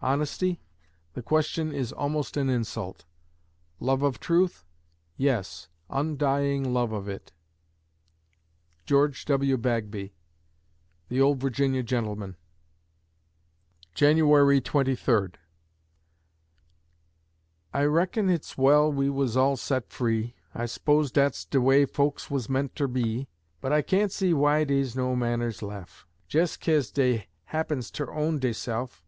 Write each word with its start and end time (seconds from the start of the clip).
Honesty? 0.00 0.62
The 1.12 1.20
question 1.20 1.70
is 1.70 1.92
almost 1.92 2.38
an 2.38 2.48
insult. 2.48 3.04
Love 3.78 4.00
of 4.02 4.18
truth? 4.18 4.64
Yes, 5.18 5.68
undying 5.90 6.72
love 6.72 6.90
of 6.90 7.06
it. 7.06 7.32
GEORGE 8.86 9.26
W. 9.26 9.58
BAGBY 9.58 10.14
("The 11.10 11.20
Old 11.20 11.38
Virginia 11.38 11.82
Gentleman") 11.82 12.38
January 13.94 14.58
Twenty 14.62 14.96
Third 14.96 15.38
I 17.74 17.82
reckon 17.84 18.28
hit's 18.28 18.56
well 18.56 18.90
we 18.90 19.10
wuz 19.10 19.36
all 19.38 19.58
set 19.58 19.90
free, 19.90 20.34
I 20.54 20.64
s'pose 20.64 21.12
dat's 21.12 21.44
de 21.44 21.60
way 21.60 21.84
folks 21.84 22.30
wuz 22.30 22.48
meant 22.48 22.74
ter 22.74 22.86
be, 22.86 23.28
But 23.60 23.70
I 23.70 23.82
kain't 23.82 24.12
see 24.12 24.30
w'y 24.32 24.64
dey's 24.66 24.96
no 24.96 25.14
manners 25.14 25.60
lef' 25.60 26.06
Jes' 26.26 26.56
kase 26.56 26.90
dey 26.90 27.26
happens 27.44 27.90
ter 27.90 28.10
own 28.10 28.38
deyse'f. 28.40 29.04